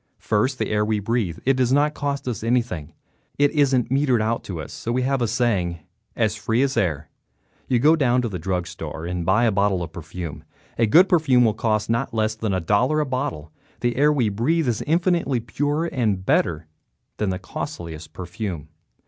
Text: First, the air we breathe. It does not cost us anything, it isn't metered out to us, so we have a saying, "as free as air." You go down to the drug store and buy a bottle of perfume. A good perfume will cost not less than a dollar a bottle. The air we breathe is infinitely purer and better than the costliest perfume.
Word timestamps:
First, 0.17 0.57
the 0.57 0.71
air 0.71 0.83
we 0.83 0.99
breathe. 0.99 1.37
It 1.45 1.53
does 1.55 1.71
not 1.71 1.93
cost 1.93 2.27
us 2.27 2.43
anything, 2.43 2.93
it 3.37 3.51
isn't 3.51 3.91
metered 3.91 4.19
out 4.19 4.43
to 4.45 4.59
us, 4.59 4.73
so 4.73 4.91
we 4.91 5.03
have 5.03 5.21
a 5.21 5.27
saying, 5.27 5.77
"as 6.15 6.35
free 6.35 6.63
as 6.63 6.75
air." 6.75 7.11
You 7.67 7.77
go 7.77 7.95
down 7.95 8.23
to 8.23 8.27
the 8.27 8.39
drug 8.39 8.65
store 8.65 9.05
and 9.05 9.23
buy 9.23 9.43
a 9.45 9.51
bottle 9.51 9.83
of 9.83 9.93
perfume. 9.93 10.43
A 10.79 10.87
good 10.87 11.07
perfume 11.07 11.45
will 11.45 11.53
cost 11.53 11.87
not 11.87 12.15
less 12.15 12.33
than 12.33 12.51
a 12.51 12.59
dollar 12.59 12.99
a 12.99 13.05
bottle. 13.05 13.51
The 13.81 13.95
air 13.95 14.11
we 14.11 14.29
breathe 14.29 14.67
is 14.67 14.81
infinitely 14.87 15.39
purer 15.39 15.85
and 15.85 16.25
better 16.25 16.65
than 17.17 17.29
the 17.29 17.37
costliest 17.37 18.11
perfume. 18.11 18.69